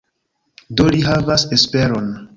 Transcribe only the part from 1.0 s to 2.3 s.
havas esperon.